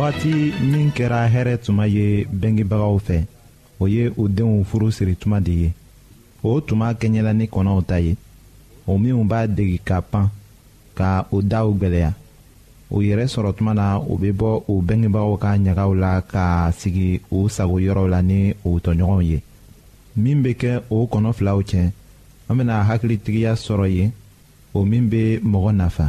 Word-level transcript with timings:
wagati 0.00 0.34
min 0.70 0.88
kɛra 0.96 1.28
hɛrɛ 1.28 1.58
tuma 1.64 1.84
ye 1.86 2.24
bengebagaw 2.32 2.96
fɛ 3.06 3.16
o 3.78 3.86
ye 3.86 4.08
u 4.16 4.24
denw 4.32 4.64
furu 4.64 4.88
siri 4.92 5.12
tuma 5.14 5.40
de 5.44 5.52
ye 5.62 5.68
o 6.42 6.56
tuma 6.64 6.88
kɛɲɛla 6.96 7.32
ni 7.36 7.44
kɔnɔw 7.52 7.84
ta 7.86 8.00
ye 8.00 8.16
o 8.88 8.96
minw 8.98 9.24
b'a 9.28 9.44
degi 9.46 9.76
ka 9.84 10.00
pan 10.00 10.30
ka 10.96 11.28
o 11.30 11.42
daw 11.44 11.68
gwɛlɛya 11.76 12.12
u 12.90 13.02
yɛrɛ 13.04 13.26
sɔrɔ 13.28 13.52
tuma 13.54 13.74
na 13.76 13.98
u 14.00 14.16
be 14.16 14.32
bɔ 14.32 14.62
u 14.72 14.80
bengebagaw 14.80 15.36
ka 15.36 15.50
ɲagaw 15.60 15.90
la 15.94 16.14
ka 16.32 16.72
sigi 16.78 17.20
u 17.30 17.44
sagoyɔrɔw 17.58 18.08
la 18.08 18.20
ni 18.22 18.54
u 18.64 18.78
tɔɲɔgɔnw 18.80 19.20
ye 19.30 19.42
min 20.16 20.42
be 20.42 20.54
kɛ 20.60 20.80
o 20.90 21.04
kɔnɔ 21.12 21.32
filaw 21.36 21.60
cɛ 21.60 21.92
an 22.48 22.56
bena 22.56 22.82
hakilitigiya 22.88 23.52
sɔrɔ 23.54 23.86
ye 23.94 24.10
o 24.72 24.80
min 24.84 25.10
be 25.12 25.38
mɔgɔ 25.44 25.74
nafa 25.76 26.08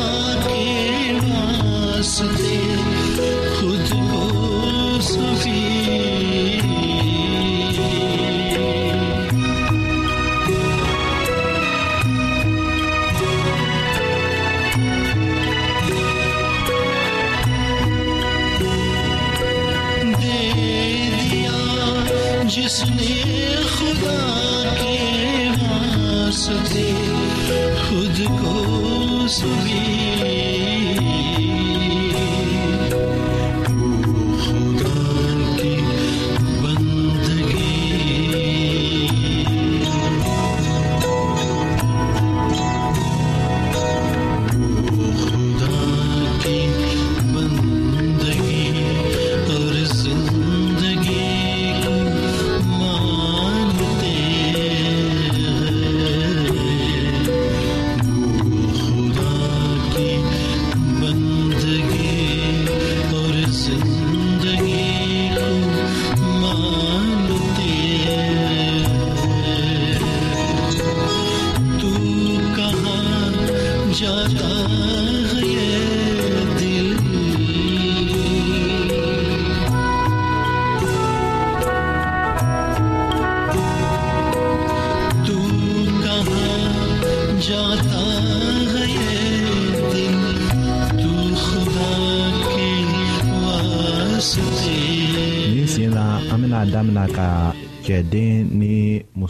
کے 0.44 1.12
واسطے 1.24 2.51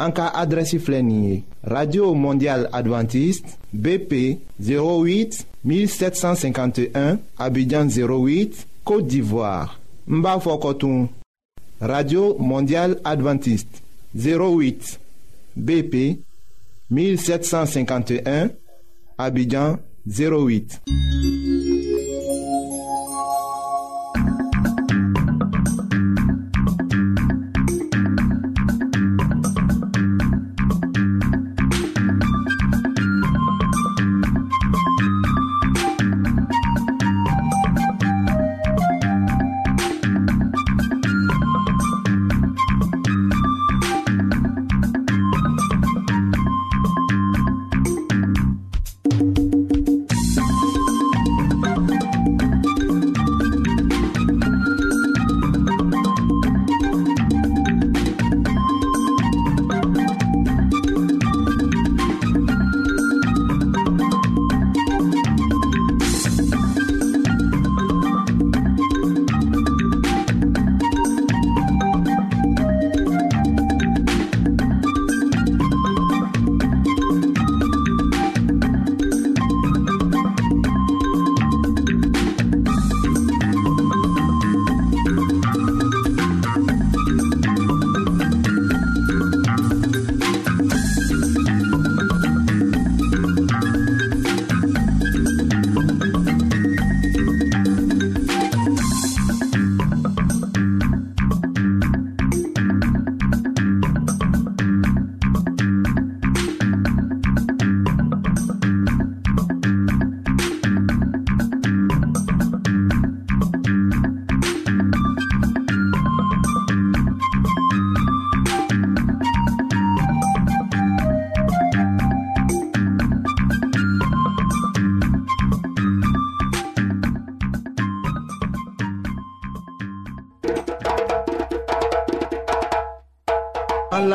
En 0.00 0.12
cas 0.12 0.32
adresi 0.34 0.80
radio 1.62 2.14
mondial 2.14 2.66
adventiste 2.72 3.44
bp 3.72 4.38
08 4.58 5.44
1751 5.64 7.18
abidjan 7.36 7.86
08 7.86 8.66
côte 8.82 9.06
d'ivoire 9.06 9.78
n 10.08 10.22
b'a 10.22 10.38
radio 11.82 12.34
mondial 12.38 12.96
adventiste 13.04 13.82
08 14.16 14.98
bp 15.56 16.18
1751 16.90 18.48
abidjan 19.18 19.76
08 20.08 20.80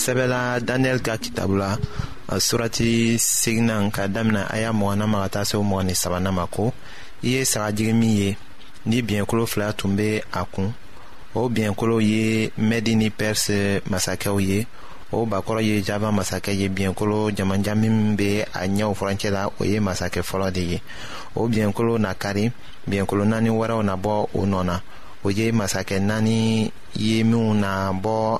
sɛbɛla 0.00 0.60
daniyɛli 0.64 1.02
ka 1.02 1.16
kitabu 1.18 1.56
la 1.60 1.76
uh, 2.32 2.38
surati 2.38 3.18
seginan 3.20 3.90
ka 3.92 4.06
damina 4.08 4.46
a 4.48 4.56
y'a 4.60 4.72
mɔgɔna 4.72 5.06
ma 5.06 5.20
ka 5.22 5.28
taa 5.28 5.44
se 5.44 5.56
o 5.56 5.62
mɔgɔ 5.62 5.94
sabana 5.94 6.32
ma 6.32 6.46
ko 6.46 6.72
i 7.22 7.28
ye 7.36 7.42
sagajigi 7.44 7.92
min 7.94 8.16
ye 8.16 8.36
ni 8.86 9.02
biɲɛkolo 9.02 9.46
fila 9.46 9.72
tun 9.76 9.96
be 9.96 10.16
a 10.32 10.44
kun 10.46 10.72
o 11.34 11.48
biɲɛkolow 11.48 12.00
ye 12.00 12.50
mɛdi 12.58 12.96
ni 12.96 13.10
pɛrisi 13.10 13.82
masakɛw 13.90 14.40
ye 14.40 14.66
o 15.12 15.26
bakɔrɔ 15.26 15.60
ye 15.62 15.82
jaba 15.82 16.08
masakɛ 16.10 16.54
ye 16.56 16.68
biɲɛkolo 16.68 17.34
jamanjan 17.36 17.76
min 17.78 18.16
be 18.16 18.40
a 18.54 18.66
ɲɛw 18.66 18.94
furancɛ 18.96 19.30
la 19.30 19.48
o 19.60 19.64
ye 19.64 19.78
masakɛ 19.80 20.22
fɔlɔ 20.22 20.50
de 20.52 20.60
ye 20.60 20.82
o 21.34 21.46
biɲɛkolo 21.48 22.00
na 22.00 22.14
kari 22.14 22.50
biɲɛkolo 22.88 23.26
naani 23.28 23.50
wɛrɛw 23.50 23.84
na 23.84 23.96
bɔ 23.96 24.28
o 24.34 24.42
nɔ 24.46 24.64
na 24.64 24.80
o 25.24 25.28
ye 25.30 25.50
masakɛ 25.52 26.00
naani 26.00 26.72
ye 26.96 27.22
minw 27.22 27.52
na 27.54 27.92
bɔ 27.92 28.39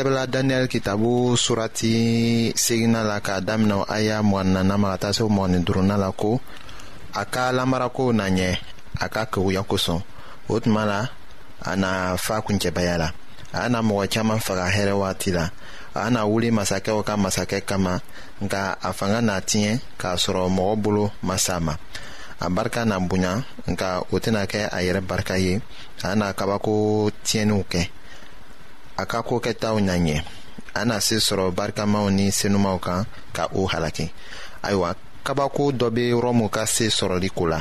sɛbɛla 0.00 0.24
daniyɛli 0.26 0.68
kitabu 0.72 1.36
surati 1.44 1.92
segina 2.64 3.02
la 3.04 3.20
k'a 3.26 3.36
daminɛ 3.46 3.84
a 3.84 3.98
y'a 4.00 4.18
ma 4.22 4.40
ka 4.92 4.96
taa 5.02 5.12
se 5.16 5.22
mɔgɔnin 5.24 5.62
duruna 5.66 5.96
la 6.00 6.10
ko 6.12 6.40
a 7.12 7.22
ka 7.34 7.44
lamarako 7.52 8.12
na 8.16 8.24
ɲɛ 8.28 8.48
a 8.98 9.06
ka 9.14 9.22
keguya 9.32 9.60
kosɔn 9.70 10.00
o 10.48 10.54
tuma 10.62 10.86
la 10.86 10.98
a 11.70 11.76
na 11.76 12.16
fa 12.16 12.40
kuncɛbaya 12.46 12.96
la 12.98 13.08
a 13.52 13.68
na 13.68 13.82
mɔgɔ 13.82 14.08
caaman 14.12 14.40
faga 14.40 14.64
hɛrɛ 14.76 14.94
waati 15.02 15.30
la 15.32 15.44
a 15.94 16.08
na 16.10 16.24
wuli 16.24 16.48
masakɛw 16.50 17.04
ka 17.04 17.14
masakɛ 17.18 17.60
kama 17.66 18.00
nka 18.42 18.78
a 18.82 18.92
fanga 18.92 19.20
na 19.20 19.38
tiɲɛ 19.40 19.80
k'a 20.00 20.16
sɔrɔ 20.16 20.48
mɔgɔ 20.48 20.80
bolo 20.82 21.10
ma 21.22 21.36
ma 21.60 21.76
a 22.40 22.48
barika 22.48 22.86
na 22.86 22.98
bonya 22.98 23.42
nka 23.68 24.00
o 24.12 24.16
tɛna 24.16 24.46
kɛ 24.48 24.68
a 24.72 24.80
yɛrɛ 24.86 25.00
barika 25.06 25.36
ye 25.38 25.60
a 26.02 26.16
na 26.16 26.32
kabako 26.32 26.72
tiɲɛniw 27.24 27.64
kɛ 27.68 27.80
a 29.00 29.06
ka 29.08 29.18
kokɛtaw 29.24 29.76
na 29.86 29.94
ɲɛ 30.04 30.16
a 30.74 30.84
na 30.88 30.96
se 31.06 31.16
sɔrɔ 31.26 31.46
barikamaw 31.58 32.06
ni 32.16 32.26
senumaw 32.38 32.76
kan 32.84 33.02
ka 33.36 33.44
o 33.58 33.62
halaki 33.72 34.06
ayiwa 34.66 34.88
kabako 35.26 35.62
dɔ 35.80 35.88
be 35.94 36.02
rɔmu 36.24 36.46
ka 36.54 36.62
se 36.74 36.84
sɔrɔli 36.98 37.28
ko 37.36 37.44
la 37.52 37.60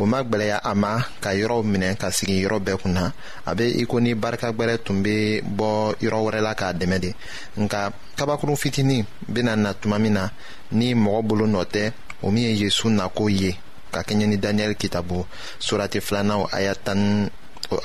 o 0.00 0.06
ma 0.06 0.20
gwɛlɛya 0.22 0.58
a 0.62 0.72
ma 0.82 0.92
ka 1.22 1.30
yɔrɔw 1.40 1.60
minɛ 1.72 1.90
ka 2.00 2.08
sigi 2.16 2.36
yɔrɔ 2.44 2.58
bɛɛ 2.64 2.76
kunna 2.82 3.12
a 3.46 3.54
be 3.54 3.64
i 3.82 3.84
ko 3.90 3.98
ni 4.00 4.14
barikagwɛrɛ 4.14 4.78
tun 4.84 5.02
be 5.02 5.40
bɔ 5.44 5.94
yɔrɔ 6.04 6.18
wɛrɛ 6.24 6.40
la 6.40 6.54
k'a 6.54 6.70
dɛmɛ 6.80 6.98
de 7.00 7.10
nka 7.58 7.90
kabakurun 8.16 8.56
fitinin 8.56 9.04
bena 9.28 9.56
na 9.56 9.72
tuma 9.74 9.98
min 9.98 10.12
na 10.14 10.28
ni 10.70 10.94
mɔgɔ 10.94 11.22
bolo 11.28 11.46
nɔ 11.46 11.64
tɛ 11.64 11.92
o 12.22 12.30
min 12.30 12.44
ye 12.44 12.54
yezu 12.64 12.88
nako 12.90 13.26
ye 13.28 13.56
ka 13.92 14.02
kɛɲɛ 14.02 14.26
ni 14.28 14.36
daniyɛli 14.36 14.76
kitabu 14.78 15.26
surati 15.58 16.00
filanaw 16.00 16.46
aya 16.52 16.74
tan 16.74 17.28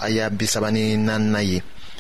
aya 0.02 0.30
bisabani 0.30 0.98
nanina 0.98 1.42
ye 1.42 1.62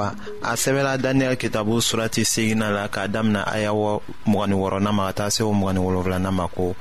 ayiwa 0.00 0.14
a 0.42 0.52
sɛbɛla 0.56 0.96
daniyɛli 1.02 1.36
kitabu 1.36 1.80
surati 1.80 2.24
segina 2.24 2.70
la 2.70 2.88
k'a 2.88 3.06
damina 3.08 3.42
aya 3.46 3.72
mgni 4.26 4.54
wɔrɔna 4.54 4.90
ma 4.92 5.06
ka 5.08 5.12
taa 5.16 5.28
se 5.34 5.42
o 5.44 5.52
mgni 5.52 5.78
wolonfilana 5.84 6.30
ma 6.38 6.46
ko 6.48 6.74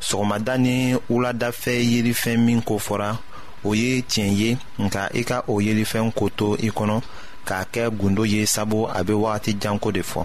sɔgɔmada 0.00 0.54
ni 0.64 0.74
wuladafɛ 1.10 1.74
yelifɛn 1.92 2.38
min 2.46 2.62
ko 2.62 2.74
fɔra 2.78 3.18
o 3.64 3.72
ye 3.74 4.02
tiɲɛ 4.02 4.34
ye 4.40 4.50
nka 4.84 5.02
i 5.12 5.22
ka 5.28 5.42
o 5.48 5.58
yelifɛn 5.60 6.12
ko 6.18 6.28
to 6.38 6.46
i 6.56 6.68
kɔnɔ 6.76 6.98
k'a 7.46 7.60
kɛ 7.72 7.84
gundo 8.00 8.24
ye 8.24 8.46
sabu 8.46 8.86
a 8.86 9.02
be 9.04 9.12
wagati 9.12 9.52
janko 9.60 9.90
de 9.92 10.02
fɔ 10.02 10.24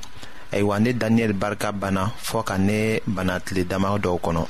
ayiwa 0.52 0.80
ne 0.82 0.94
daniyɛli 0.94 1.34
barika 1.40 1.72
banna 1.74 2.12
fɔɔ 2.30 2.44
ka 2.46 2.58
ne 2.58 3.00
bana 3.06 3.40
tile 3.46 3.64
dama 3.68 3.98
dɔw 4.00 4.18
kɔnɔ 4.26 4.46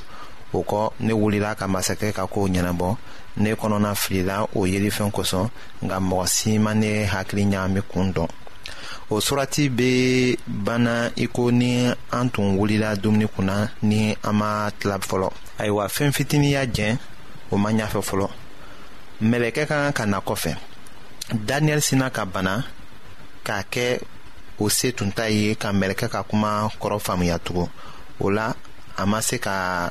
o 0.52 0.60
kɔ 0.70 0.82
ne 1.06 1.12
wulila 1.20 1.50
ka 1.60 1.66
masakɛ 1.74 2.08
ka 2.16 2.22
kow 2.32 2.46
ɲɛnabɔ 2.54 2.88
ne 3.42 3.50
kɔnɔna 3.60 3.90
filila 4.02 4.36
o 4.58 4.66
yelifɛn 4.72 5.10
kosɔn 5.16 5.46
nka 5.84 5.96
mɔgɔ 6.08 6.26
si 6.34 6.58
ma 6.64 6.72
ne 6.82 6.92
hakili 7.12 7.44
ɲagami 7.52 7.82
kun 7.90 8.08
dɔn 8.16 8.28
o 9.10 9.14
surati 9.26 9.64
be 9.76 10.36
banna 10.66 11.10
i 11.16 11.26
ko 11.26 11.50
ni 11.50 11.72
an 12.12 12.28
tun 12.30 12.56
wulila 12.58 12.88
dumuni 13.02 13.26
kunna 13.34 13.70
ni 13.82 14.16
an 14.28 14.32
ma 14.36 14.70
tila 14.78 14.98
fɔlɔ 14.98 15.28
ayiwa 15.58 15.84
fɛn 15.96 16.12
fitinin 16.16 16.50
y'a 16.56 16.66
jɛn 16.66 16.96
o 17.50 17.56
ma 17.58 17.70
ɲafɛ 17.70 18.00
fɔlɔ 18.10 18.28
mɛlɛkɛ 19.30 19.66
ka 19.66 19.76
kan 19.92 19.92
ka 19.92 20.04
na 20.06 20.20
kɔfɛ 20.20 20.56
daniyɛli 21.48 21.82
sina 21.82 22.10
ka 22.10 22.24
bana 22.24 22.64
k'a 23.44 23.62
kɛ 23.72 24.00
o 24.58 24.68
se 24.68 24.92
tun 24.92 25.10
ta 25.12 25.24
ye 25.28 25.54
ka 25.54 25.72
mɛlɛkɛ 25.72 26.08
ka 26.10 26.22
kuma 26.22 26.70
kɔrɔ 26.80 26.98
faamuya 27.00 27.38
tugun 27.38 27.68
o 28.20 28.28
la 28.30 28.54
a 28.96 29.06
ma 29.06 29.20
se 29.20 29.38
ka 29.38 29.90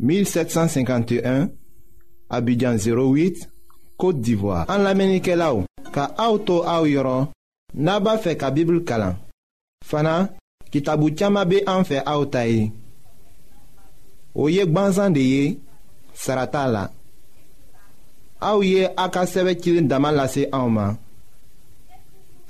1751 0.00 1.50
Abidjan 2.30 2.76
08 2.76 3.48
Kote 4.00 4.20
d'Ivoire 4.20 4.64
An 4.72 4.82
la 4.86 4.94
menike 4.96 5.36
la 5.36 5.52
ou 5.54 5.64
Ka 5.92 6.08
auto 6.22 6.62
a 6.64 6.78
ou 6.82 6.88
yoron 6.88 7.28
Naba 7.76 8.16
fe 8.18 8.32
ka 8.40 8.48
bibl 8.54 8.80
kalan 8.88 9.18
Fana, 9.86 10.30
ki 10.72 10.80
tabou 10.86 11.12
tiyama 11.12 11.44
be 11.48 11.60
an 11.68 11.84
fe 11.86 12.00
a 12.04 12.16
ou 12.20 12.26
tayi 12.30 12.70
Ou 14.34 14.48
yek 14.52 14.72
ban 14.72 14.90
zande 14.96 15.20
ye 15.24 15.44
Sarata 16.16 16.64
la 16.70 16.86
A 18.40 18.54
ou 18.56 18.64
ye 18.64 18.88
a 18.96 19.10
ka 19.12 19.26
seve 19.28 19.54
kilin 19.60 19.90
daman 19.90 20.16
lase 20.16 20.48
a 20.50 20.62
ou 20.64 20.72
man 20.72 20.96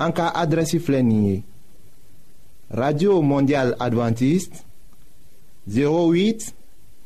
An 0.01 0.15
ka 0.17 0.31
adresi 0.41 0.79
flen 0.83 1.11
ye 1.27 1.37
Radio 2.71 3.19
Mondial 3.27 3.75
Adventist 3.83 4.63
08 5.67 5.75
Abidjan 5.75 6.57
08 6.57 6.59